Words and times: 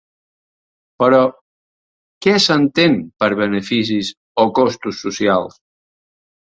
Però, 1.03 1.19
què 2.27 2.35
s'entén 2.47 2.99
per 3.25 3.31
beneficis 3.45 4.13
o 4.41 4.49
costos 4.63 5.07
socials? 5.07 5.65